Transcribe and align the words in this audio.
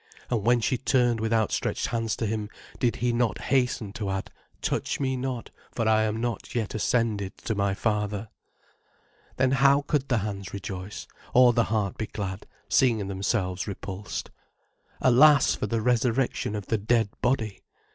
and 0.31 0.43
when 0.43 0.59
she 0.59 0.79
turned 0.79 1.19
with 1.19 1.31
outstretched 1.31 1.85
hands 1.85 2.15
to 2.15 2.25
him, 2.25 2.49
did 2.79 2.95
he 2.95 3.13
not 3.13 3.37
hasten 3.37 3.93
to 3.93 4.09
add, 4.09 4.31
"Touch 4.59 4.99
me 4.99 5.15
not; 5.15 5.51
for 5.71 5.87
I 5.87 6.01
am 6.05 6.19
not 6.19 6.55
yet 6.55 6.73
ascended 6.73 7.37
to 7.45 7.53
my 7.53 7.75
father." 7.75 8.27
Then 9.37 9.51
how 9.51 9.83
could 9.83 10.07
the 10.07 10.17
hands 10.17 10.55
rejoice, 10.55 11.07
or 11.35 11.53
the 11.53 11.65
heart 11.65 11.99
be 11.99 12.07
glad, 12.07 12.47
seeing 12.67 13.07
themselves 13.07 13.67
repulsed. 13.67 14.31
Alas, 15.01 15.53
for 15.53 15.67
the 15.67 15.81
resurrection 15.83 16.55
of 16.55 16.65
the 16.65 16.79
dead 16.79 17.09
body! 17.21 17.61